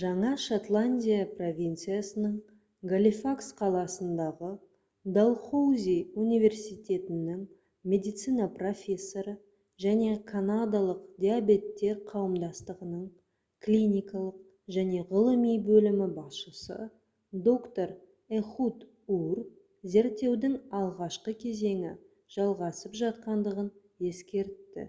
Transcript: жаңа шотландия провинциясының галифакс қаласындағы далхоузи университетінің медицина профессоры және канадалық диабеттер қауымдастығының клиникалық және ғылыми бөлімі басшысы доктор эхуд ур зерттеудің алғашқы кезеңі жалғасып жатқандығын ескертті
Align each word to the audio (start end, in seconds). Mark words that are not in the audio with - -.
жаңа 0.00 0.28
шотландия 0.42 1.24
провинциясының 1.38 2.36
галифакс 2.92 3.48
қаласындағы 3.58 4.48
далхоузи 5.16 5.96
университетінің 6.22 7.42
медицина 7.94 8.46
профессоры 8.54 9.34
және 9.86 10.14
канадалық 10.30 11.02
диабеттер 11.26 12.00
қауымдастығының 12.12 13.02
клиникалық 13.68 14.40
және 14.78 15.04
ғылыми 15.12 15.52
бөлімі 15.68 16.08
басшысы 16.20 16.80
доктор 17.50 17.94
эхуд 18.40 18.82
ур 19.18 19.44
зерттеудің 19.98 20.56
алғашқы 20.80 21.36
кезеңі 21.44 21.92
жалғасып 22.40 22.98
жатқандығын 23.04 23.70
ескертті 24.14 24.88